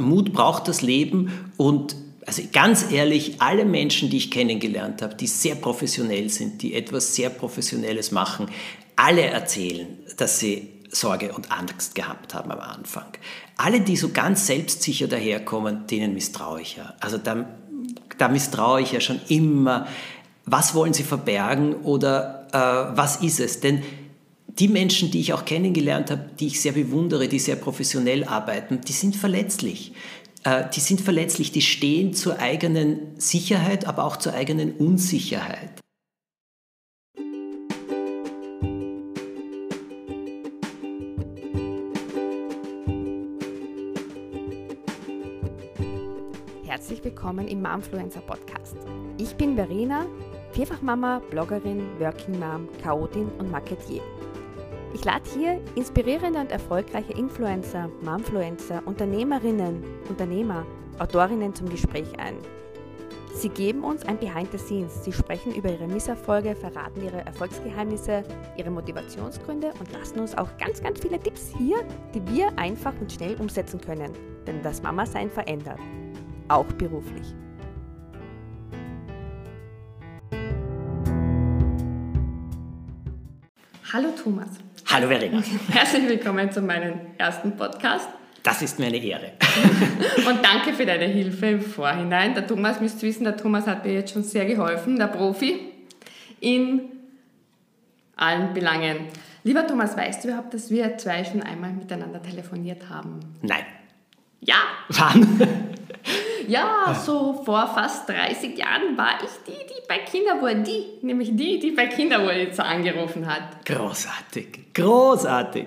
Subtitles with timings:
[0.00, 1.96] Mut braucht das Leben und
[2.26, 7.14] also ganz ehrlich, alle Menschen, die ich kennengelernt habe, die sehr professionell sind, die etwas
[7.14, 8.46] sehr Professionelles machen,
[8.96, 13.06] alle erzählen, dass sie Sorge und Angst gehabt haben am Anfang.
[13.56, 16.94] Alle, die so ganz selbstsicher daherkommen, denen misstraue ich ja.
[17.00, 17.46] Also da,
[18.18, 19.86] da misstraue ich ja schon immer.
[20.44, 23.60] Was wollen sie verbergen oder äh, was ist es?
[23.60, 23.82] Denn
[24.58, 28.80] die Menschen, die ich auch kennengelernt habe, die ich sehr bewundere, die sehr professionell arbeiten,
[28.86, 29.92] die sind verletzlich.
[30.44, 35.80] Äh, die sind verletzlich, die stehen zur eigenen Sicherheit, aber auch zur eigenen Unsicherheit.
[46.64, 48.76] Herzlich willkommen im Momfluencer Podcast.
[49.18, 50.06] Ich bin Verena,
[50.52, 54.02] Vierfachmama, Bloggerin, Working Mom, Chaotin und Marketier.
[54.94, 60.66] Ich lade hier inspirierende und erfolgreiche Influencer, Momfluencer, Unternehmerinnen, Unternehmer,
[60.98, 62.36] Autorinnen zum Gespräch ein.
[63.34, 65.02] Sie geben uns ein Behind the Scenes.
[65.02, 68.22] Sie sprechen über ihre Misserfolge, verraten ihre Erfolgsgeheimnisse,
[68.58, 71.78] ihre Motivationsgründe und lassen uns auch ganz, ganz viele Tipps hier,
[72.14, 74.12] die wir einfach und schnell umsetzen können.
[74.46, 75.78] Denn das Mama-Sein verändert.
[76.48, 77.34] Auch beruflich.
[83.90, 84.48] Hallo Thomas.
[84.92, 85.42] Hallo Verena.
[85.70, 88.10] Herzlich willkommen zu meinem ersten Podcast.
[88.42, 89.32] Das ist mir eine Ehre.
[90.28, 92.34] Und danke für deine Hilfe im Vorhinein.
[92.34, 95.72] Der Thomas, müsst wissen, der Thomas hat mir jetzt schon sehr geholfen, der Profi,
[96.40, 96.82] in
[98.16, 99.06] allen Belangen.
[99.44, 103.20] Lieber Thomas, weißt du überhaupt, dass wir zwei schon einmal miteinander telefoniert haben?
[103.40, 103.64] Nein.
[104.40, 104.56] Ja.
[104.90, 105.40] Wann?
[106.48, 111.58] Ja, so vor fast 30 Jahren war ich die, die bei Kinderwohl, die, nämlich die,
[111.58, 113.64] die bei Kinderwohl jetzt angerufen hat.
[113.64, 115.66] Großartig, großartig.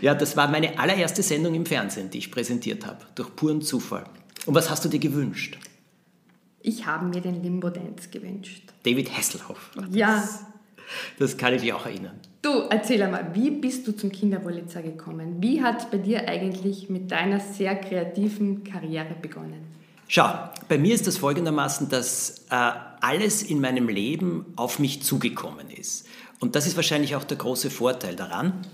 [0.00, 4.04] Ja, das war meine allererste Sendung im Fernsehen, die ich präsentiert habe, durch puren Zufall.
[4.46, 5.58] Und was hast du dir gewünscht?
[6.60, 8.64] Ich habe mir den Limbo Dance gewünscht.
[8.84, 9.70] David Hasselhoff.
[9.90, 10.28] Ja.
[11.18, 12.18] Das kann ich mich auch erinnern.
[12.42, 15.36] Du, erzähl einmal, wie bist du zum Kinderwolitzer gekommen?
[15.40, 19.74] Wie hat es bei dir eigentlich mit deiner sehr kreativen Karriere begonnen?
[20.08, 20.32] Schau,
[20.68, 26.06] bei mir ist das folgendermaßen, dass äh, alles in meinem Leben auf mich zugekommen ist.
[26.38, 28.64] Und das ist wahrscheinlich auch der große Vorteil daran.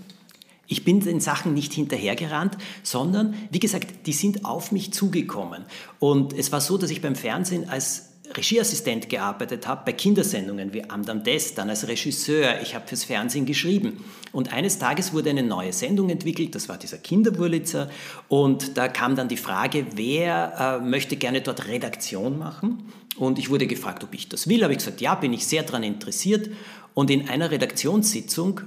[0.67, 5.65] Ich bin den Sachen nicht hinterhergerannt, sondern, wie gesagt, die sind auf mich zugekommen.
[5.99, 10.83] Und es war so, dass ich beim Fernsehen als Regieassistent gearbeitet habe, bei Kindersendungen wie
[10.89, 14.03] Amdam Des, dann als Regisseur, ich habe fürs Fernsehen geschrieben.
[14.31, 17.89] Und eines Tages wurde eine neue Sendung entwickelt, das war dieser Kinderwurlitzer,
[18.27, 22.91] und da kam dann die Frage, wer äh, möchte gerne dort Redaktion machen?
[23.17, 25.63] Und ich wurde gefragt, ob ich das will, habe ich gesagt, ja, bin ich sehr
[25.63, 26.49] daran interessiert.
[26.93, 28.61] Und in einer Redaktionssitzung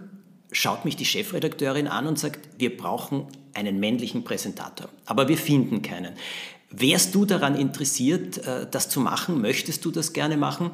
[0.52, 5.82] schaut mich die Chefredakteurin an und sagt, wir brauchen einen männlichen Präsentator, aber wir finden
[5.82, 6.12] keinen.
[6.70, 9.40] Wärst du daran interessiert, äh, das zu machen?
[9.40, 10.70] Möchtest du das gerne machen?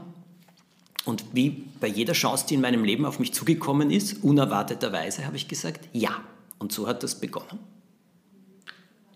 [1.04, 5.36] Und wie bei jeder Chance, die in meinem Leben auf mich zugekommen ist, unerwarteterweise habe
[5.36, 6.22] ich gesagt, ja.
[6.58, 7.58] Und so hat das begonnen.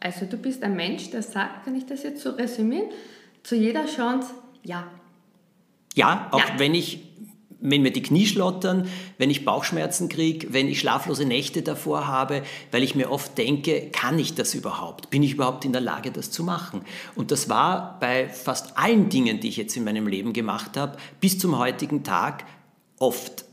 [0.01, 2.91] Also du bist ein Mensch, der sagt, kann ich das jetzt so resümieren,
[3.43, 4.91] zu jeder Chance, ja.
[5.95, 6.59] Ja, auch ja.
[6.59, 7.05] wenn ich
[7.61, 12.43] wenn mir die Knie schlottern, wenn ich Bauchschmerzen kriege, wenn ich schlaflose Nächte davor habe,
[12.71, 15.11] weil ich mir oft denke, kann ich das überhaupt?
[15.11, 16.83] Bin ich überhaupt in der Lage, das zu machen?
[17.15, 20.99] Und das war bei fast allen Dingen, die ich jetzt in meinem Leben gemacht habe,
[21.21, 22.45] bis zum heutigen Tag
[22.99, 23.45] oft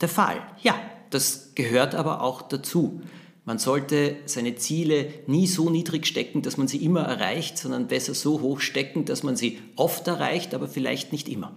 [0.00, 0.42] der Fall.
[0.62, 0.74] Ja,
[1.10, 3.00] das gehört aber auch dazu.
[3.44, 8.14] Man sollte seine Ziele nie so niedrig stecken, dass man sie immer erreicht, sondern besser
[8.14, 11.54] so hoch stecken, dass man sie oft erreicht, aber vielleicht nicht immer.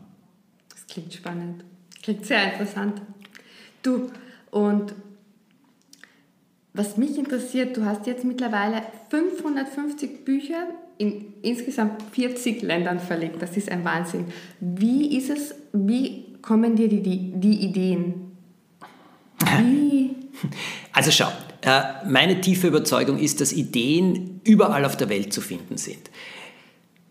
[0.69, 1.63] Das klingt spannend.
[2.07, 3.01] Klingt sehr interessant.
[3.83, 4.09] Du,
[4.49, 4.95] und
[6.71, 10.67] was mich interessiert, du hast jetzt mittlerweile 550 Bücher
[10.97, 13.41] in insgesamt 40 Ländern verlegt.
[13.41, 14.27] Das ist ein Wahnsinn.
[14.61, 18.31] Wie ist es, wie kommen dir die, die, die Ideen?
[19.59, 20.15] Wie?
[20.93, 21.27] Also schau,
[21.61, 26.09] äh, meine tiefe Überzeugung ist, dass Ideen überall auf der Welt zu finden sind.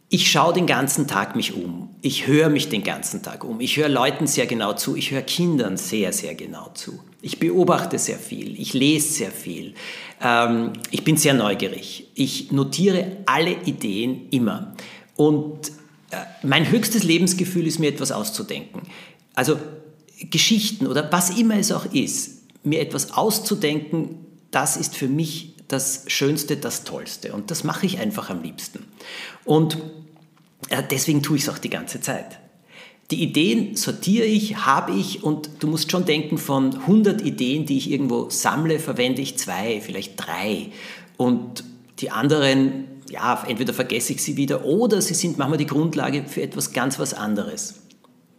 [0.09, 1.89] Ich schaue den ganzen Tag mich um.
[2.01, 3.61] Ich höre mich den ganzen Tag um.
[3.61, 4.95] Ich höre Leuten sehr genau zu.
[4.95, 7.01] Ich höre Kindern sehr, sehr genau zu.
[7.23, 8.61] Ich beobachte sehr viel.
[8.61, 9.75] Ich lese sehr viel.
[10.23, 12.07] Ähm, ich bin sehr neugierig.
[12.15, 14.77] Ich notiere alle Ideen immer.
[15.17, 15.73] Und
[16.13, 18.83] äh, mein höchstes Lebensgefühl ist, mir etwas auszudenken.
[19.35, 19.59] Also
[20.31, 24.19] Geschichten oder was immer es auch ist, mir etwas auszudenken,
[24.53, 27.33] das ist für mich das Schönste, das Tollste.
[27.33, 28.85] Und das mache ich einfach am liebsten.
[29.45, 29.79] Und
[30.69, 32.39] äh, deswegen tue ich es auch die ganze Zeit.
[33.11, 37.79] Die Ideen sortiere ich, habe ich und du musst schon denken, von 100 Ideen, die
[37.79, 40.73] ich irgendwo sammle, verwende ich zwei, vielleicht drei.
[41.17, 41.63] Und
[42.01, 46.43] die anderen ja, entweder vergesse ich sie wieder oder sie sind manchmal die Grundlage für
[46.43, 47.83] etwas ganz was anderes.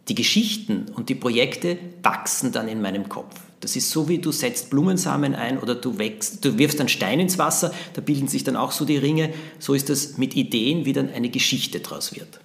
[0.08, 3.34] Die Geschichten und die Projekte wachsen dann in meinem Kopf.
[3.60, 7.20] Das ist so, wie du setzt Blumensamen ein oder du, wächst, du wirfst einen Stein
[7.20, 9.30] ins Wasser, da bilden sich dann auch so die Ringe.
[9.58, 12.40] So ist das mit Ideen, wie dann eine Geschichte daraus wird.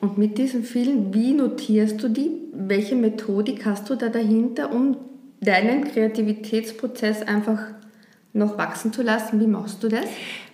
[0.00, 2.30] Und mit diesen vielen, wie notierst du die?
[2.52, 4.96] Welche Methodik hast du da dahinter, um
[5.40, 7.60] deinen Kreativitätsprozess einfach
[8.32, 9.40] noch wachsen zu lassen?
[9.40, 10.04] Wie machst du das?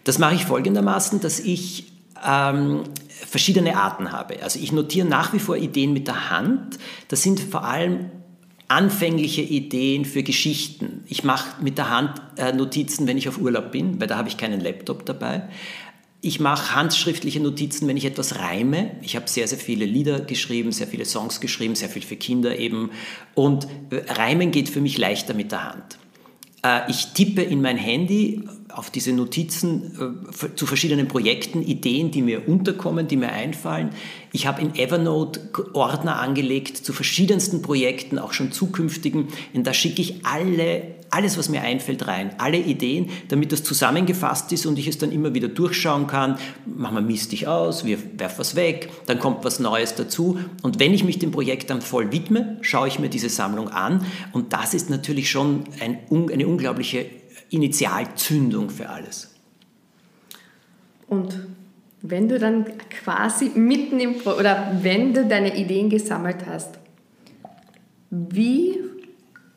[0.05, 1.93] Das mache ich folgendermaßen, dass ich
[2.27, 4.43] ähm, verschiedene Arten habe.
[4.43, 6.79] Also ich notiere nach wie vor Ideen mit der Hand.
[7.09, 8.11] Das sind vor allem
[8.69, 11.03] anfängliche Ideen für Geschichten.
[11.07, 14.29] Ich mache mit der Hand äh, Notizen, wenn ich auf Urlaub bin, weil da habe
[14.29, 15.49] ich keinen Laptop dabei.
[16.21, 18.91] Ich mache handschriftliche Notizen, wenn ich etwas reime.
[19.03, 22.59] Ich habe sehr, sehr viele Lieder geschrieben, sehr viele Songs geschrieben, sehr viel für Kinder
[22.59, 22.91] eben.
[23.35, 25.99] Und äh, Reimen geht für mich leichter mit der Hand.
[26.63, 28.43] Äh, ich tippe in mein Handy
[28.73, 33.91] auf diese Notizen äh, zu verschiedenen Projekten, Ideen, die mir unterkommen, die mir einfallen.
[34.33, 35.41] Ich habe in Evernote
[35.73, 39.29] Ordner angelegt zu verschiedensten Projekten, auch schon zukünftigen.
[39.55, 44.53] Und da schicke ich alle, alles, was mir einfällt, rein, alle Ideen, damit das zusammengefasst
[44.53, 46.39] ist und ich es dann immer wieder durchschauen kann.
[46.67, 50.39] Manchmal misst ich aus, werfe was weg, dann kommt was Neues dazu.
[50.63, 54.05] Und wenn ich mich dem Projekt dann voll widme, schaue ich mir diese Sammlung an.
[54.33, 55.99] Und das ist natürlich schon ein,
[56.31, 57.07] eine unglaubliche
[57.51, 59.35] Initialzündung für alles.
[61.07, 61.39] Und
[62.03, 66.79] wenn du dann quasi mitten im Pro oder wenn du deine Ideen gesammelt hast,
[68.11, 68.79] wie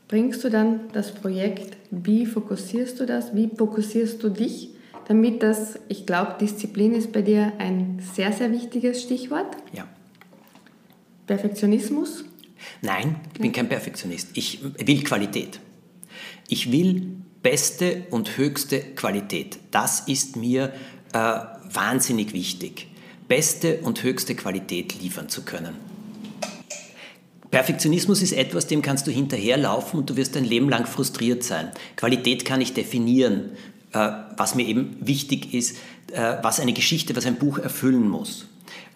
[0.07, 4.69] bringst du dann das Projekt, wie fokussierst du das, wie fokussierst du dich,
[5.07, 9.55] damit das, ich glaube, Disziplin ist bei dir ein sehr, sehr wichtiges Stichwort.
[9.73, 9.87] Ja.
[11.27, 12.25] Perfektionismus?
[12.81, 14.29] Nein, ich bin kein Perfektionist.
[14.33, 15.59] Ich will Qualität.
[16.47, 19.59] Ich will beste und höchste Qualität.
[19.71, 20.73] Das ist mir
[21.13, 21.39] äh,
[21.73, 22.87] wahnsinnig wichtig.
[23.27, 25.75] Beste und höchste Qualität liefern zu können.
[27.49, 31.71] Perfektionismus ist etwas, dem kannst du hinterherlaufen und du wirst dein Leben lang frustriert sein.
[31.97, 33.51] Qualität kann ich definieren,
[33.93, 35.77] äh, was mir eben wichtig ist,
[36.13, 38.47] äh, was eine Geschichte, was ein Buch erfüllen muss.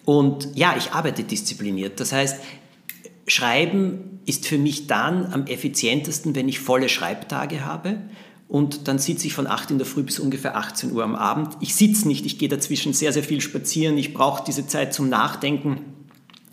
[0.06, 2.00] Und ja, ich arbeite diszipliniert.
[2.00, 2.40] Das heißt,
[3.26, 7.98] Schreiben ist für mich dann am effizientesten, wenn ich volle Schreibtage habe
[8.48, 11.56] und dann sitze ich von 8 in der Früh bis ungefähr 18 Uhr am Abend.
[11.60, 15.08] Ich sitze nicht, ich gehe dazwischen sehr, sehr viel spazieren, ich brauche diese Zeit zum
[15.08, 15.80] Nachdenken.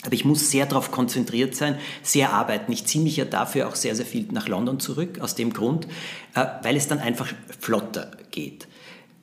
[0.06, 2.72] Aber ich muss sehr darauf konzentriert sein, sehr arbeiten.
[2.74, 5.88] Ich ziehe mich ja dafür auch sehr, sehr viel nach London zurück, aus dem Grund,
[6.36, 8.68] äh, weil es dann einfach flotter geht.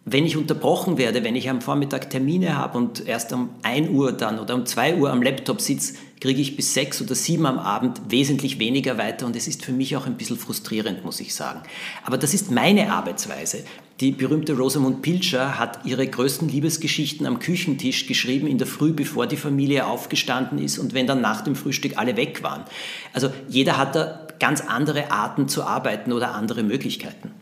[0.07, 4.13] Wenn ich unterbrochen werde, wenn ich am Vormittag Termine habe und erst um 1 Uhr
[4.13, 7.59] dann oder um 2 Uhr am Laptop sitze, kriege ich bis 6 oder 7 am
[7.59, 11.35] Abend wesentlich weniger weiter und es ist für mich auch ein bisschen frustrierend, muss ich
[11.35, 11.63] sagen.
[12.05, 13.65] Aber das ist meine Arbeitsweise.
[14.01, 19.27] Die berühmte Rosamund Pilcher hat ihre größten Liebesgeschichten am Küchentisch geschrieben in der Früh, bevor
[19.27, 22.65] die Familie aufgestanden ist und wenn dann nach dem Frühstück alle weg waren.
[23.13, 27.33] Also jeder hat da ganz andere Arten zu arbeiten oder andere Möglichkeiten.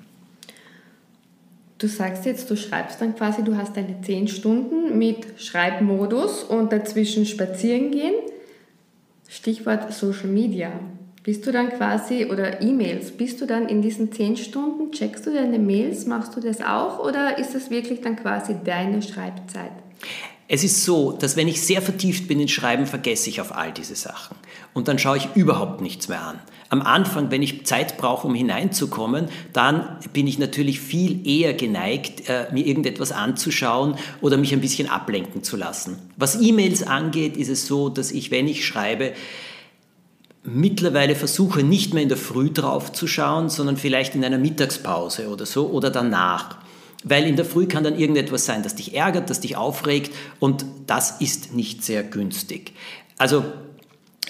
[1.78, 6.72] Du sagst jetzt, du schreibst dann quasi, du hast deine 10 Stunden mit Schreibmodus und
[6.72, 8.14] dazwischen spazieren gehen.
[9.28, 10.72] Stichwort Social Media.
[11.22, 15.34] Bist du dann quasi, oder E-Mails, bist du dann in diesen 10 Stunden, checkst du
[15.34, 19.72] deine Mails, machst du das auch oder ist das wirklich dann quasi deine Schreibzeit?
[20.50, 23.70] Es ist so, dass wenn ich sehr vertieft bin in Schreiben, vergesse ich auf all
[23.70, 24.34] diese Sachen.
[24.72, 26.38] Und dann schaue ich überhaupt nichts mehr an.
[26.70, 32.30] Am Anfang, wenn ich Zeit brauche, um hineinzukommen, dann bin ich natürlich viel eher geneigt,
[32.30, 35.98] äh, mir irgendetwas anzuschauen oder mich ein bisschen ablenken zu lassen.
[36.16, 39.12] Was E-Mails angeht, ist es so, dass ich, wenn ich schreibe,
[40.44, 45.28] mittlerweile versuche, nicht mehr in der Früh drauf zu schauen, sondern vielleicht in einer Mittagspause
[45.28, 46.56] oder so oder danach.
[47.04, 50.64] Weil in der Früh kann dann irgendetwas sein, das dich ärgert, das dich aufregt und
[50.86, 52.72] das ist nicht sehr günstig.
[53.18, 53.44] Also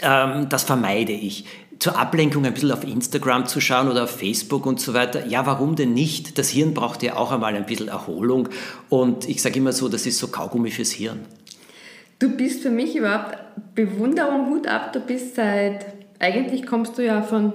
[0.03, 1.47] ähm, das vermeide ich.
[1.79, 5.27] Zur Ablenkung ein bisschen auf Instagram zu schauen oder auf Facebook und so weiter.
[5.27, 6.37] Ja, warum denn nicht?
[6.37, 8.49] Das Hirn braucht ja auch einmal ein bisschen Erholung
[8.89, 11.21] und ich sage immer so, das ist so Kaugummi fürs Hirn.
[12.19, 13.39] Du bist für mich überhaupt
[13.77, 14.93] Bewunderung, Hut ab.
[14.93, 15.87] Du bist seit,
[16.19, 17.53] eigentlich kommst du ja von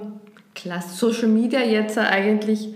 [0.90, 2.70] Social Media jetzt eigentlich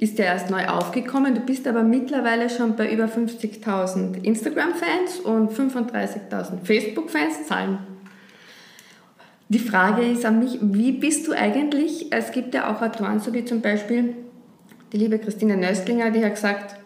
[0.00, 1.34] ist ja erst neu aufgekommen.
[1.34, 7.46] Du bist aber mittlerweile schon bei über 50.000 Instagram-Fans und 35.000 Facebook-Fans.
[7.46, 7.78] Zahlen.
[9.50, 13.34] Die Frage ist an mich, wie bist du eigentlich, es gibt ja auch Autoren, so
[13.34, 14.14] wie zum Beispiel
[14.92, 16.76] die liebe Christine Nöstlinger, die hat gesagt,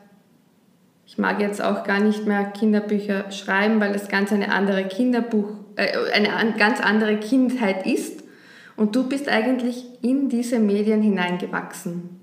[1.06, 5.50] ich mag jetzt auch gar nicht mehr Kinderbücher schreiben, weil es ganz eine andere Kinderbuch,
[5.76, 8.24] äh, eine ganz andere Kindheit ist.
[8.76, 12.13] Und du bist eigentlich in diese Medien hineingewachsen.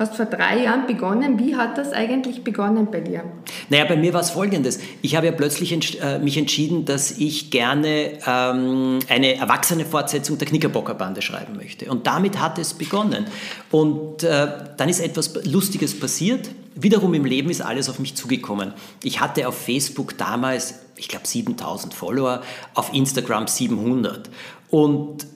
[0.00, 1.38] Hast vor drei Jahren begonnen.
[1.38, 3.22] Wie hat das eigentlich begonnen bei dir?
[3.68, 4.80] Naja, bei mir war es folgendes.
[5.02, 10.38] Ich habe ja plötzlich ents äh, mich entschieden, dass ich gerne ähm, eine erwachsene Fortsetzung
[10.38, 11.90] der Knickerbockerbande schreiben möchte.
[11.90, 13.26] Und damit hat es begonnen.
[13.70, 16.48] Und äh, dann ist etwas Lustiges passiert.
[16.74, 18.72] Wiederum im Leben ist alles auf mich zugekommen.
[19.02, 22.42] Ich hatte auf Facebook damals, ich glaube, 7000 Follower,
[22.74, 24.30] auf Instagram 700.
[24.70, 25.26] Und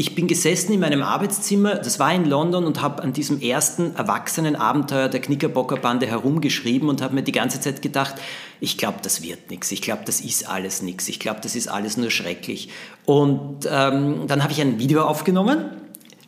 [0.00, 3.94] ich bin gesessen in meinem Arbeitszimmer, das war in London, und habe an diesem ersten
[3.96, 8.14] erwachsenen Abenteuer der Knickerbockerbande herumgeschrieben und habe mir die ganze Zeit gedacht,
[8.60, 11.68] ich glaube, das wird nichts, ich glaube, das ist alles nichts, ich glaube, das ist
[11.68, 12.70] alles nur schrecklich.
[13.04, 15.66] Und ähm, dann habe ich ein Video aufgenommen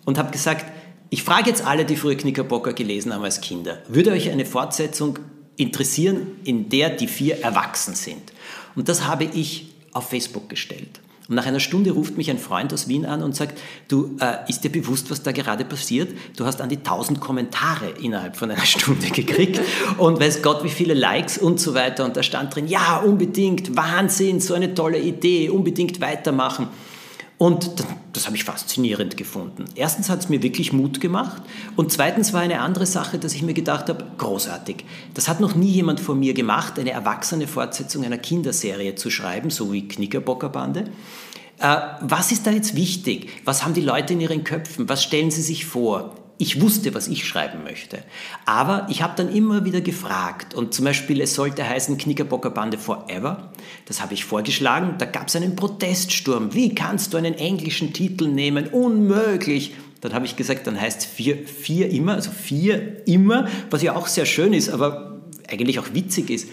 [0.05, 0.67] und habe gesagt,
[1.09, 5.19] ich frage jetzt alle, die früher Knickerbocker gelesen haben als Kinder, würde euch eine Fortsetzung
[5.57, 8.35] interessieren, in der die vier erwachsen sind?
[8.77, 11.01] Und das habe ich auf Facebook gestellt.
[11.33, 13.59] Und nach einer Stunde ruft mich ein Freund aus Wien an und sagt,
[13.89, 16.15] du, äh, ist dir bewusst, was da gerade passiert?
[16.37, 19.59] Du hast an die 1000 Kommentare innerhalb von einer Stunde gekriegt
[19.97, 22.05] und weiß Gott, wie viele Likes und so weiter.
[22.05, 26.69] Und da stand drin, ja, unbedingt, Wahnsinn, so eine tolle Idee, unbedingt weitermachen.
[27.43, 27.73] Und
[28.13, 29.65] das habe ich faszinierend gefunden.
[29.75, 31.43] Erstens hat es mir wirklich Mut gemacht
[31.75, 34.85] und zweitens war eine andere Sache, dass ich mir gedacht habe, großartig.
[35.15, 39.51] Das hat noch nie jemand von mir gemacht, eine erwachsene Fortsetzung einer Kinderserie zu schreiben,
[39.51, 40.85] so wie Knickerbockerbande.
[41.59, 43.29] Äh, was ist da jetzt wichtig?
[43.45, 44.89] Was haben die Leute in ihren Köpfen?
[44.89, 46.15] Was stellen sie sich vor?
[46.43, 48.03] Ich wusste, was ich schreiben möchte.
[48.47, 53.53] Aber ich habe dann immer wieder gefragt und zum Beispiel, es sollte heißen Knickerbockerbande Forever.
[53.87, 54.97] Das habe ich vorgeschlagen.
[54.99, 56.53] Da gab es einen Proteststurm.
[56.53, 58.67] Wie kannst du einen englischen Titel nehmen?
[58.67, 59.75] Unmöglich.
[60.01, 64.09] Dann habe ich gesagt, dann heißt vier, vier immer, also vier immer, was ja auch
[64.09, 66.49] sehr schön ist, aber eigentlich auch witzig ist.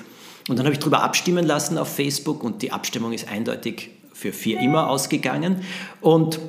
[0.47, 4.33] Und dann habe ich darüber abstimmen lassen auf Facebook und die Abstimmung ist eindeutig für
[4.33, 5.61] vier immer ausgegangen.
[5.99, 6.39] Und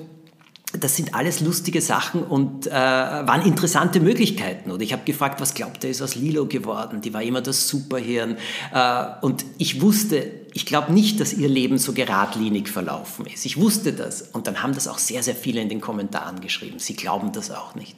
[0.80, 4.70] das sind alles lustige Sachen und äh, waren interessante Möglichkeiten.
[4.70, 7.00] Oder ich habe gefragt, was glaubt er, ist aus Lilo geworden?
[7.00, 8.36] Die war immer das Superhirn.
[8.72, 13.46] Äh, und ich wusste, ich glaube nicht, dass ihr Leben so geradlinig verlaufen ist.
[13.46, 14.22] Ich wusste das.
[14.22, 16.78] Und dann haben das auch sehr, sehr viele in den Kommentaren geschrieben.
[16.78, 17.96] Sie glauben das auch nicht.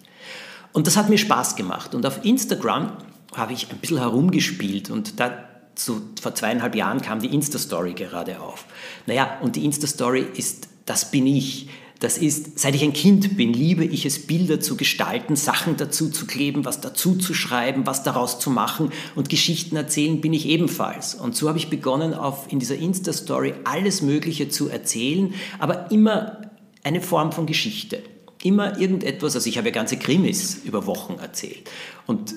[0.73, 1.95] Und das hat mir Spaß gemacht.
[1.95, 2.97] Und auf Instagram
[3.35, 8.41] habe ich ein bisschen herumgespielt und da so vor zweieinhalb Jahren kam die Insta-Story gerade
[8.41, 8.67] auf.
[9.07, 11.69] Naja, und die Insta-Story ist, das bin ich.
[12.03, 16.11] Das ist, seit ich ein Kind bin, liebe ich es, Bilder zu gestalten, Sachen dazu
[16.11, 20.49] zu kleben, was dazu zu schreiben, was daraus zu machen und Geschichten erzählen bin ich
[20.49, 21.15] ebenfalls.
[21.15, 26.39] Und so habe ich begonnen, auf, in dieser Insta-Story alles Mögliche zu erzählen, aber immer
[26.83, 28.03] eine Form von Geschichte.
[28.43, 31.71] Immer irgendetwas, also ich habe ja ganze Krimis über Wochen erzählt.
[32.09, 32.35] Und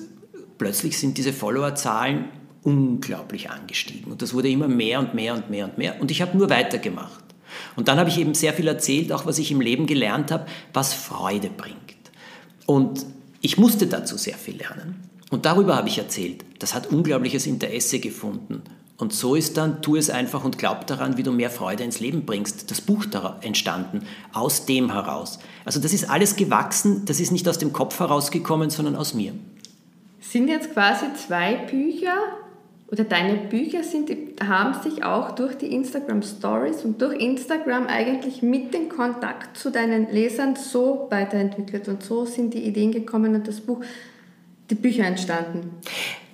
[0.58, 2.26] plötzlich sind diese Followerzahlen
[2.62, 4.12] unglaublich angestiegen.
[4.12, 6.00] Und das wurde immer mehr und mehr und mehr und mehr.
[6.00, 7.25] Und ich habe nur weitergemacht.
[7.76, 10.46] Und dann habe ich eben sehr viel erzählt, auch was ich im Leben gelernt habe,
[10.72, 11.76] was Freude bringt.
[12.66, 13.06] Und
[13.40, 15.08] ich musste dazu sehr viel lernen.
[15.30, 16.44] Und darüber habe ich erzählt.
[16.58, 18.62] Das hat unglaubliches Interesse gefunden.
[18.98, 22.00] Und so ist dann, tu es einfach und glaub daran, wie du mehr Freude ins
[22.00, 22.70] Leben bringst.
[22.70, 23.04] Das Buch
[23.42, 25.38] entstanden, aus dem heraus.
[25.64, 29.34] Also das ist alles gewachsen, das ist nicht aus dem Kopf herausgekommen, sondern aus mir.
[30.20, 32.16] Sind jetzt quasi zwei Bücher
[32.88, 34.10] oder deine Bücher sind,
[34.46, 39.70] haben sich auch durch die Instagram Stories und durch Instagram eigentlich mit dem Kontakt zu
[39.70, 43.80] deinen Lesern so weiterentwickelt und so sind die Ideen gekommen und das Buch,
[44.70, 45.70] die Bücher entstanden.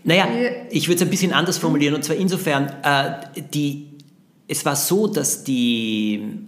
[0.04, 0.26] Naja,
[0.68, 3.88] ich würde es ein bisschen anders formulieren und zwar insofern, äh, die,
[4.46, 6.38] es war so, dass die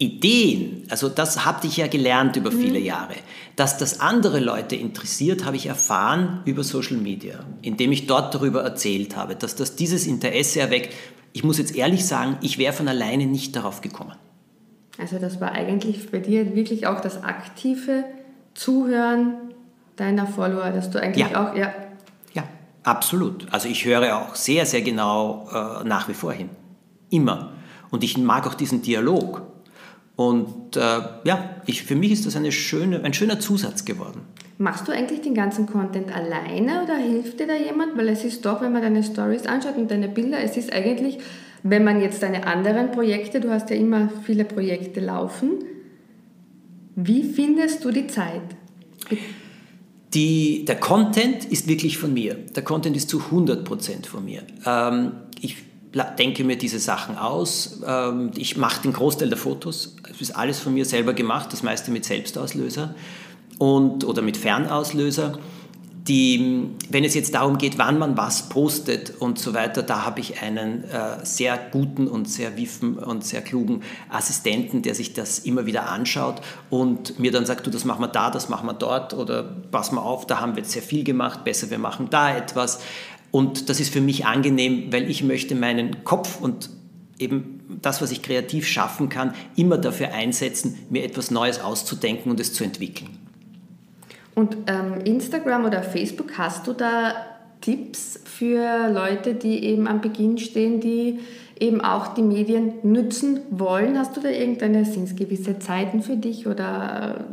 [0.00, 2.86] Ideen, also das habe ich ja gelernt über viele mhm.
[2.86, 3.14] Jahre,
[3.54, 8.62] dass das andere Leute interessiert, habe ich erfahren über Social Media, indem ich dort darüber
[8.62, 10.94] erzählt habe, dass das dieses Interesse erweckt.
[11.34, 14.14] Ich muss jetzt ehrlich sagen, ich wäre von alleine nicht darauf gekommen.
[14.98, 18.04] Also das war eigentlich bei dir wirklich auch das aktive
[18.54, 19.34] Zuhören
[19.96, 21.50] deiner Follower, dass du eigentlich ja.
[21.50, 21.74] auch, ja.
[22.32, 22.44] Ja,
[22.84, 23.52] absolut.
[23.52, 26.48] Also ich höre auch sehr, sehr genau äh, nach wie vor hin.
[27.10, 27.52] Immer.
[27.90, 29.49] Und ich mag auch diesen Dialog.
[30.20, 30.80] Und äh,
[31.24, 34.20] ja, ich, für mich ist das eine schöne, ein schöner Zusatz geworden.
[34.58, 37.96] Machst du eigentlich den ganzen Content alleine oder hilft dir da jemand?
[37.96, 41.20] Weil es ist doch, wenn man deine Stories anschaut und deine Bilder, es ist eigentlich,
[41.62, 45.52] wenn man jetzt deine anderen Projekte, du hast ja immer viele Projekte laufen,
[46.96, 48.42] wie findest du die Zeit?
[50.12, 52.34] Die, der Content ist wirklich von mir.
[52.34, 54.42] Der Content ist zu 100% von mir.
[54.66, 55.69] Ähm, ich
[56.18, 57.80] denke mir diese Sachen aus.
[57.86, 59.96] Ähm, ich mache den Großteil der Fotos.
[60.10, 62.94] Es ist alles von mir selber gemacht, das meiste mit Selbstauslöser
[63.58, 65.38] und, oder mit Fernauslöser.
[66.08, 70.20] die, wenn es jetzt darum geht, wann man was postet und so weiter, da habe
[70.20, 75.40] ich einen äh, sehr guten und sehr wiffen und sehr klugen Assistenten, der sich das
[75.40, 78.74] immer wieder anschaut und mir dann sagt, du, das machen wir da, das machen wir
[78.74, 82.08] dort oder pass mal auf, da haben wir jetzt sehr viel gemacht, besser wir machen
[82.10, 82.80] da etwas.
[83.30, 86.70] Und das ist für mich angenehm, weil ich möchte meinen Kopf und
[87.18, 92.40] eben das, was ich kreativ schaffen kann, immer dafür einsetzen, mir etwas Neues auszudenken und
[92.40, 93.10] es zu entwickeln.
[94.34, 97.14] Und ähm, Instagram oder Facebook, hast du da
[97.60, 101.20] Tipps für Leute, die eben am Beginn stehen, die
[101.58, 103.98] eben auch die Medien nützen wollen?
[103.98, 107.24] Hast du da irgendeine, sind es gewisse Zeiten für dich oder?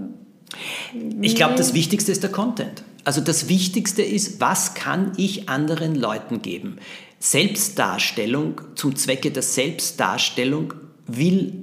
[1.21, 2.83] Ich glaube, das Wichtigste ist der Content.
[3.07, 6.75] Also das Wichtigste ist, was kann ich anderen Leuten geben?
[7.19, 10.73] Selbstdarstellung zum Zwecke der Selbstdarstellung
[11.05, 11.53] will,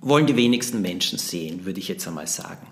[0.00, 2.66] wollen die wenigsten Menschen sehen, würde ich jetzt einmal sagen.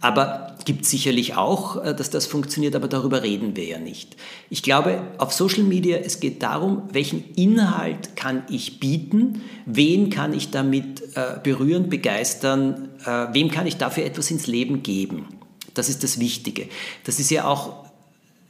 [0.00, 4.16] Aber gibt sicherlich auch, äh, dass das funktioniert, aber darüber reden wir ja nicht.
[4.48, 10.32] Ich glaube, auf Social Media, es geht darum, welchen Inhalt kann ich bieten, wen kann
[10.32, 15.39] ich damit äh, berühren, begeistern, äh, wem kann ich dafür etwas ins Leben geben.
[15.74, 16.68] Das ist das Wichtige.
[17.04, 17.90] Das ist ja auch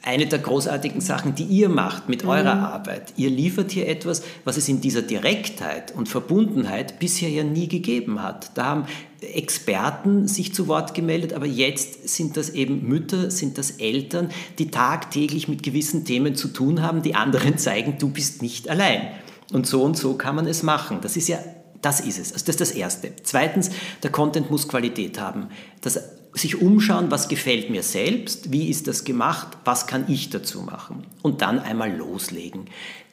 [0.03, 2.31] eine der großartigen Sachen, die ihr macht mit mhm.
[2.31, 3.13] eurer Arbeit.
[3.17, 8.23] Ihr liefert hier etwas, was es in dieser Direktheit und Verbundenheit bisher ja nie gegeben
[8.23, 8.57] hat.
[8.57, 8.87] Da haben
[9.21, 14.71] Experten sich zu Wort gemeldet, aber jetzt sind das eben Mütter, sind das Eltern, die
[14.71, 19.09] tagtäglich mit gewissen Themen zu tun haben, die anderen zeigen, du bist nicht allein.
[19.53, 21.01] Und so und so kann man es machen.
[21.03, 21.39] Das ist ja
[21.83, 22.33] das ist es.
[22.33, 23.13] Also das ist das Erste.
[23.23, 23.71] Zweitens,
[24.03, 25.49] der Content muss Qualität haben.
[25.81, 25.99] Das
[26.33, 31.07] sich umschauen, was gefällt mir selbst, wie ist das gemacht, was kann ich dazu machen
[31.23, 32.67] und dann einmal loslegen.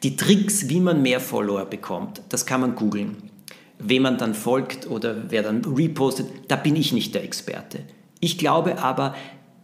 [0.03, 3.17] Die Tricks, wie man mehr Follower bekommt, das kann man googeln.
[3.79, 7.83] Wem man dann folgt oder wer dann repostet, da bin ich nicht der Experte.
[8.19, 9.15] Ich glaube aber,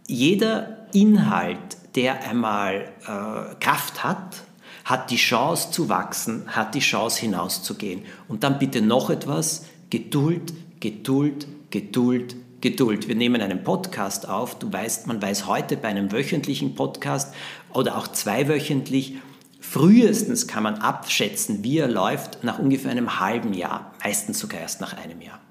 [0.08, 1.58] jeder Inhalt,
[1.96, 4.44] der einmal äh, Kraft hat,
[4.86, 8.04] hat die Chance zu wachsen, hat die Chance hinauszugehen.
[8.28, 13.10] Und dann bitte noch etwas, Geduld, Geduld, Geduld, Geduld.
[13.10, 14.58] Wir nehmen einen Podcast auf.
[14.58, 17.36] Du weißt, man weiß heute bei einem wöchentlichen Podcast
[17.74, 19.18] oder auch zweiwöchentlich,
[19.60, 24.80] frühestens kann man abschätzen, wie er läuft, nach ungefähr einem halben Jahr, meistens sogar erst
[24.80, 25.42] nach einem Jahr.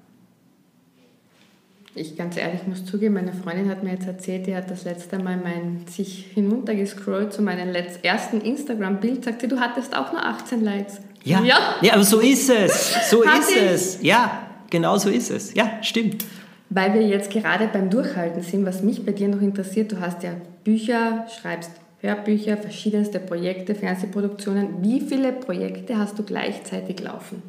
[1.93, 5.19] Ich ganz ehrlich muss zugeben, meine Freundin hat mir jetzt erzählt, die hat das letzte
[5.19, 10.99] Mal mein, sich hinuntergescrollt zu meinem ersten Instagram-Bild, sagte, du hattest auch nur 18 Likes.
[11.23, 11.75] Ja, ja.
[11.83, 13.11] ja aber so ist es.
[13.11, 13.61] So ist ich.
[13.61, 14.01] es.
[14.01, 15.53] Ja, genau so ist es.
[15.53, 16.25] Ja, stimmt.
[16.69, 20.23] Weil wir jetzt gerade beim Durchhalten sind, was mich bei dir noch interessiert, du hast
[20.23, 20.31] ja
[20.63, 24.83] Bücher, schreibst Hörbücher, verschiedenste Projekte, Fernsehproduktionen.
[24.83, 27.41] Wie viele Projekte hast du gleichzeitig laufen?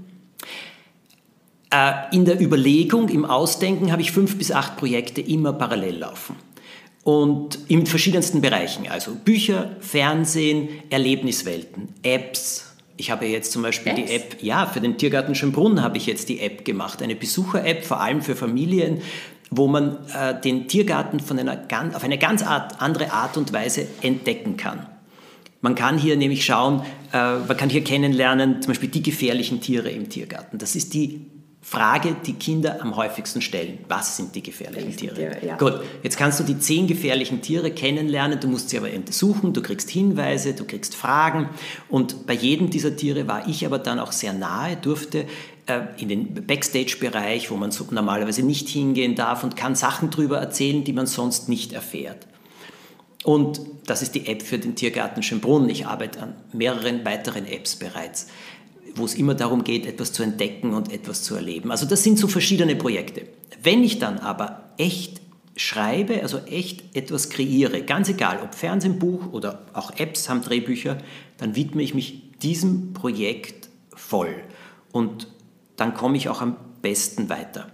[1.71, 6.37] Äh, in der Überlegung, im Ausdenken habe ich fünf bis acht Projekte immer parallel laufen.
[7.03, 14.03] Und in verschiedensten Bereichen, also Bücher, Fernsehen, Erlebniswelten, Apps, ich habe jetzt zum Beispiel Apps?
[14.03, 17.85] die App, ja, für den Tiergarten Schönbrunn habe ich jetzt die App gemacht, eine Besucher-App,
[17.85, 19.03] vor allem für Familien,
[19.51, 23.87] wo man äh, den Tiergarten von einer, auf eine ganz Art, andere Art und Weise
[24.03, 24.87] entdecken kann.
[25.61, 29.91] Man kann hier nämlich schauen, äh, man kann hier kennenlernen, zum Beispiel die gefährlichen Tiere
[29.91, 30.59] im Tiergarten.
[30.59, 31.27] Das ist die
[31.67, 33.79] Frage, die Kinder am häufigsten stellen.
[33.89, 35.15] Was sind die gefährlichen Tiere?
[35.15, 35.57] Tiere ja.
[35.57, 39.63] Gut, jetzt kannst du die zehn gefährlichen Tiere kennenlernen, du musst sie aber untersuchen, du
[39.63, 41.49] kriegst Hinweise, du kriegst Fragen
[41.89, 45.25] und bei jedem dieser Tiere war ich aber dann auch sehr nahe, durfte
[45.65, 50.39] äh, in den Backstage-Bereich, wo man so normalerweise nicht hingehen darf und kann Sachen darüber
[50.39, 52.27] erzählen, die man sonst nicht erfährt.
[53.25, 55.71] Und das ist die App für den Tiergarten Schönbrunn.
[55.71, 58.27] Ich arbeite an mehreren weiteren Apps bereits
[58.97, 61.71] wo es immer darum geht, etwas zu entdecken und etwas zu erleben.
[61.71, 63.27] Also das sind so verschiedene Projekte.
[63.63, 65.21] Wenn ich dann aber echt
[65.57, 70.99] schreibe, also echt etwas kreiere, ganz egal, ob Fernsehen, Buch oder auch Apps haben Drehbücher,
[71.39, 74.35] dann widme ich mich diesem Projekt voll.
[74.93, 75.29] Und
[75.77, 77.69] dann komme ich auch am besten weiter.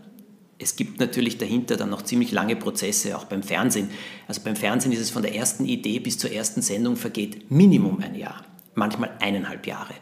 [0.59, 3.89] Es gibt natürlich dahinter dann noch ziemlich lange Prozesse, auch beim Fernsehen.
[4.29, 8.01] Also beim Fernsehen ist es von der ersten Idee bis zur ersten Sendung vergeht Minimum
[8.01, 9.95] ein Jahr, manchmal eineinhalb Jahre.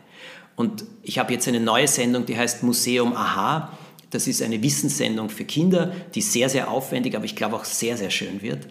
[0.58, 3.78] Und ich habe jetzt eine neue Sendung, die heißt Museum Aha.
[4.10, 7.96] Das ist eine Wissenssendung für Kinder, die sehr, sehr aufwendig, aber ich glaube auch sehr,
[7.96, 8.66] sehr schön wird.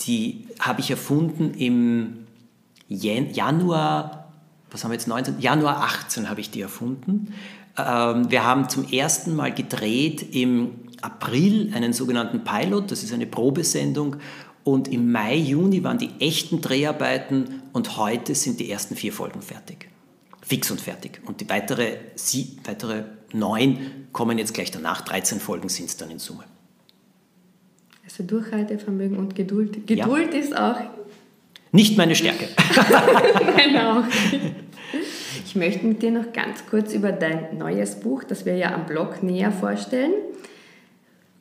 [0.00, 2.26] Die habe ich erfunden im
[2.88, 4.30] Januar,
[4.70, 5.40] was haben wir jetzt, 19?
[5.40, 7.32] Januar 18 habe ich die erfunden.
[7.78, 13.26] Ähm, wir haben zum ersten Mal gedreht im April einen sogenannten Pilot, das ist eine
[13.26, 14.16] Probesendung.
[14.62, 19.40] Und im Mai, Juni waren die echten Dreharbeiten und heute sind die ersten vier Folgen
[19.40, 19.91] fertig
[20.42, 21.20] fix und fertig.
[21.24, 25.00] Und die weitere, sie, weitere neun kommen jetzt gleich danach.
[25.02, 26.44] 13 Folgen sind es dann in Summe.
[28.04, 29.86] Also Durchhaltevermögen und Geduld.
[29.86, 30.40] Geduld ja.
[30.40, 30.76] ist auch
[31.70, 32.48] Nicht meine Stärke.
[33.56, 34.04] genau.
[35.46, 38.86] Ich möchte mit dir noch ganz kurz über dein neues Buch, das wir ja am
[38.86, 40.12] Blog näher vorstellen,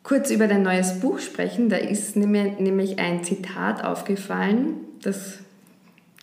[0.04, 1.70] kurz über dein neues Buch sprechen.
[1.70, 5.40] Da ist nämlich ein Zitat aufgefallen, das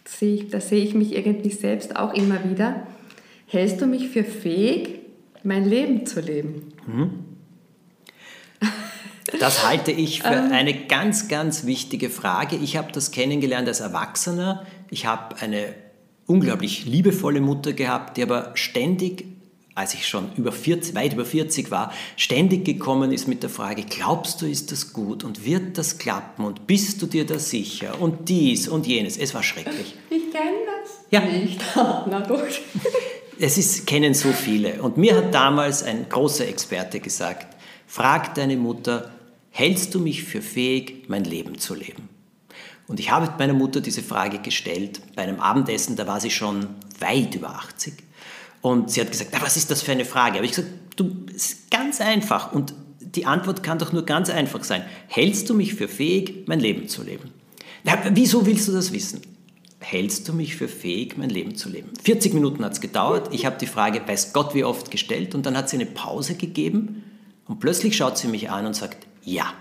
[0.08, 2.86] sehe ich, da sehe ich mich irgendwie selbst auch immer wieder.
[3.46, 5.00] Hältst du mich für fähig,
[5.42, 6.72] mein Leben zu leben?
[6.86, 7.10] Mhm.
[9.38, 10.52] Das halte ich für ähm.
[10.52, 12.56] eine ganz, ganz wichtige Frage.
[12.56, 14.66] Ich habe das kennengelernt als Erwachsener.
[14.90, 15.74] Ich habe eine
[16.26, 19.26] unglaublich liebevolle Mutter gehabt, die aber ständig,
[19.78, 23.84] als ich schon über 40, weit über 40 war, ständig gekommen ist mit der Frage,
[23.84, 28.00] glaubst du, ist das gut und wird das klappen und bist du dir da sicher
[28.00, 29.16] und dies und jenes.
[29.16, 29.94] Es war schrecklich.
[30.10, 31.20] Ich kenne das ja.
[31.20, 31.60] nicht.
[31.74, 32.60] Na gut.
[33.40, 34.82] Es ist, kennen so viele.
[34.82, 37.46] Und mir hat damals ein großer Experte gesagt,
[37.86, 39.12] frag deine Mutter,
[39.50, 42.08] hältst du mich für fähig, mein Leben zu leben?
[42.88, 46.66] Und ich habe meiner Mutter diese Frage gestellt bei einem Abendessen, da war sie schon
[46.98, 48.07] weit über 80.
[48.60, 50.36] Und sie hat gesagt, was ist das für eine Frage?
[50.36, 52.52] Aber ich gesagt, du, ist ganz einfach.
[52.52, 54.84] Und die Antwort kann doch nur ganz einfach sein.
[55.06, 57.32] Hältst du mich für fähig, mein Leben zu leben?
[57.84, 59.22] Na, wieso willst du das wissen?
[59.80, 61.90] Hältst du mich für fähig, mein Leben zu leben?
[62.02, 63.32] 40 Minuten hat es gedauert.
[63.32, 65.34] Ich habe die Frage, weiß Gott wie oft gestellt.
[65.34, 67.04] Und dann hat sie eine Pause gegeben.
[67.46, 69.52] Und plötzlich schaut sie mich an und sagt, ja,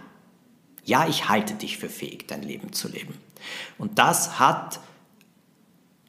[0.84, 3.14] ja, ich halte dich für fähig, dein Leben zu leben.
[3.78, 4.80] Und das hat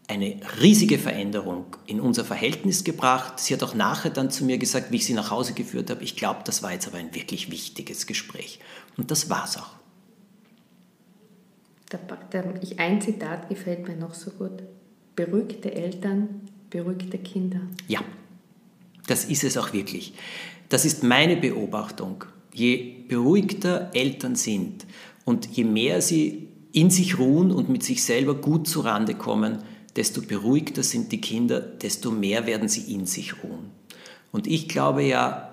[0.08, 3.38] eine riesige Veränderung in unser Verhältnis gebracht.
[3.38, 6.02] Sie hat auch nachher dann zu mir gesagt, wie ich sie nach Hause geführt habe,
[6.02, 8.58] ich glaube, das war jetzt aber ein wirklich wichtiges Gespräch.
[8.96, 9.70] Und das war es auch.
[12.78, 14.62] ein Zitat gefällt mir noch so gut.
[15.14, 16.40] Beruhigte Eltern,
[16.70, 17.60] beruhigte Kinder.
[17.86, 18.00] Ja,
[19.06, 20.14] das ist es auch wirklich.
[20.70, 22.24] Das ist meine Beobachtung.
[22.52, 24.86] Je beruhigter Eltern sind
[25.24, 29.62] und je mehr sie in sich ruhen und mit sich selber gut zurande kommen,
[29.96, 33.70] desto beruhigter sind die Kinder, desto mehr werden sie in sich ruhen.
[34.30, 35.48] Und ich glaube ja,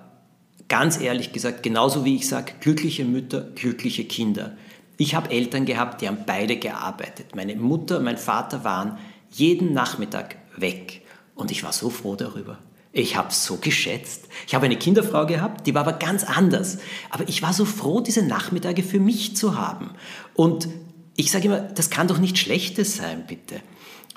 [0.68, 4.56] ganz ehrlich gesagt, genauso wie ich sage, glückliche Mütter, glückliche Kinder.
[4.98, 7.34] Ich habe Eltern gehabt, die haben beide gearbeitet.
[7.34, 8.98] Meine Mutter mein Vater waren
[9.30, 11.02] jeden Nachmittag weg.
[11.34, 12.58] Und ich war so froh darüber.
[12.92, 14.26] Ich habe es so geschätzt.
[14.46, 16.78] Ich habe eine Kinderfrau gehabt, die war aber ganz anders.
[17.10, 19.90] Aber ich war so froh, diese Nachmittage für mich zu haben.
[20.32, 20.68] Und
[21.14, 23.56] ich sage immer, das kann doch nicht Schlechtes sein, bitte.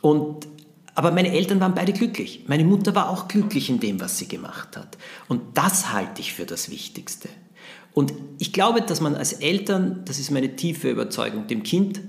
[0.01, 0.47] Und,
[0.95, 2.45] aber meine Eltern waren beide glücklich.
[2.47, 4.97] Meine Mutter war auch glücklich in dem, was sie gemacht hat.
[5.27, 7.29] Und das halte ich für das Wichtigste.
[7.93, 12.01] Und ich glaube, dass man als Eltern, das ist meine tiefe Überzeugung, dem Kind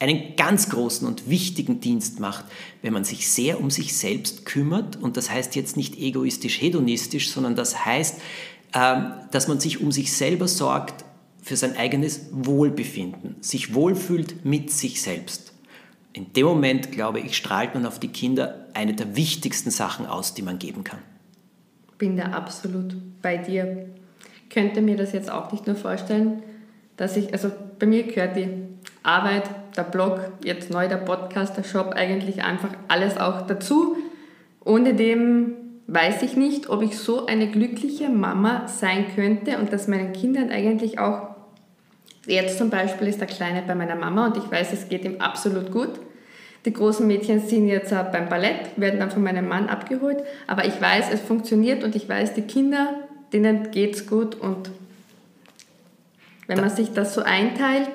[0.00, 2.44] einen ganz großen und wichtigen Dienst macht,
[2.82, 4.96] wenn man sich sehr um sich selbst kümmert.
[4.96, 8.20] Und das heißt jetzt nicht egoistisch, hedonistisch, sondern das heißt,
[8.74, 11.04] ähm, dass man sich um sich selber sorgt
[11.42, 15.53] für sein eigenes Wohlbefinden, sich wohlfühlt mit sich selbst.
[16.14, 20.32] In dem Moment, glaube ich, strahlt man auf die Kinder eine der wichtigsten Sachen aus,
[20.32, 21.00] die man geben kann.
[21.98, 23.88] Bin da absolut bei dir.
[24.48, 26.42] Könnte mir das jetzt auch nicht nur vorstellen,
[26.96, 27.50] dass ich, also
[27.80, 28.48] bei mir gehört die
[29.02, 33.96] Arbeit, der Blog, jetzt neu der Podcast, der Shop, eigentlich einfach alles auch dazu.
[34.64, 35.54] Ohne dem
[35.88, 40.50] weiß ich nicht, ob ich so eine glückliche Mama sein könnte und dass meinen Kindern
[40.50, 41.33] eigentlich auch,
[42.26, 45.20] jetzt zum Beispiel ist der Kleine bei meiner Mama und ich weiß, es geht ihm
[45.20, 45.90] absolut gut.
[46.64, 50.80] Die großen Mädchen sind jetzt beim Ballett, werden dann von meinem Mann abgeholt, aber ich
[50.80, 52.94] weiß, es funktioniert und ich weiß, die Kinder,
[53.32, 54.70] denen geht es gut und
[56.46, 57.90] wenn man sich das so einteilt,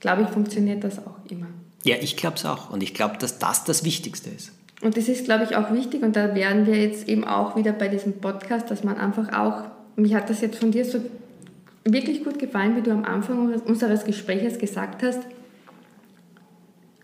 [0.00, 1.46] glaube ich, funktioniert das auch immer.
[1.84, 2.70] Ja, ich glaube es auch.
[2.70, 4.52] Und ich glaube, dass das das Wichtigste ist.
[4.82, 6.02] Und das ist, glaube ich, auch wichtig.
[6.02, 9.64] Und da wären wir jetzt eben auch wieder bei diesem Podcast, dass man einfach auch,
[9.96, 11.00] mich hat das jetzt von dir so
[11.92, 15.20] wirklich gut gefallen, wie du am Anfang unseres Gesprächs gesagt hast,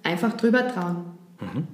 [0.03, 1.05] einfach drüber trauen.
[1.41, 1.67] Mhm.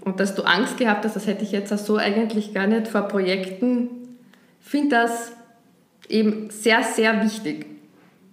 [0.00, 2.88] Und dass du Angst gehabt hast, das hätte ich jetzt auch so eigentlich gar nicht
[2.88, 3.88] vor Projekten,
[4.60, 5.32] finde das
[6.08, 7.66] eben sehr, sehr wichtig.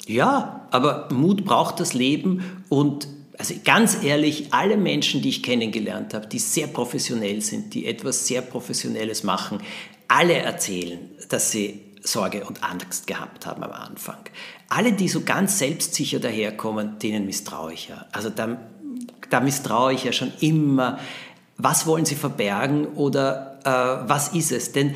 [0.08, 6.14] Ja, aber Mut braucht das Leben und also ganz ehrlich, alle Menschen, die ich kennengelernt
[6.14, 9.60] habe, die sehr professionell sind, die etwas sehr Professionelles machen,
[10.08, 11.00] alle erzählen,
[11.30, 14.20] dass sie Sorge und Angst gehabt haben am Anfang.
[14.70, 18.06] Alle, die so ganz selbstsicher daherkommen, denen misstraue ich ja.
[18.12, 18.58] Also da,
[19.30, 21.00] da misstraue ich ja schon immer.
[21.58, 24.72] Was wollen sie verbergen oder äh, was ist es?
[24.72, 24.96] Denn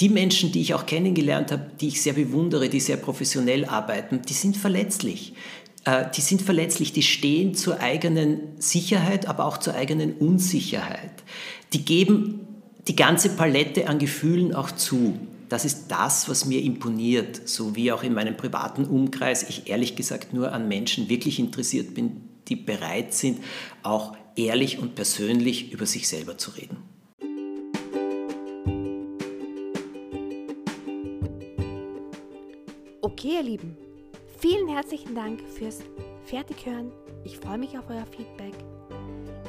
[0.00, 4.22] die Menschen, die ich auch kennengelernt habe, die ich sehr bewundere, die sehr professionell arbeiten,
[4.22, 5.34] die sind verletzlich.
[5.84, 11.22] Äh, die sind verletzlich, die stehen zur eigenen Sicherheit, aber auch zur eigenen Unsicherheit.
[11.72, 12.40] Die geben
[12.88, 15.14] die ganze Palette an Gefühlen auch zu.
[15.48, 19.96] Das ist das, was mir imponiert, so wie auch in meinem privaten Umkreis ich ehrlich
[19.96, 23.40] gesagt nur an Menschen wirklich interessiert bin, die bereit sind,
[23.82, 26.78] auch ehrlich und persönlich über sich selber zu reden.
[33.02, 33.76] Okay, ihr Lieben,
[34.38, 35.80] vielen herzlichen Dank fürs
[36.24, 36.90] Fertighören.
[37.24, 38.54] Ich freue mich auf euer Feedback.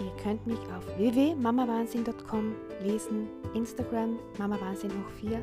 [0.01, 2.53] Ihr könnt mich auf www.mamawahnsinn.com
[2.83, 5.41] lesen, Instagram mamawahnsinn hoch 4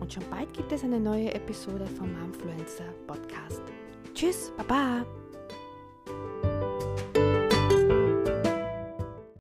[0.00, 3.62] und schon bald gibt es eine neue Episode vom Momfluencer Podcast.
[4.14, 5.04] Tschüss, Baba!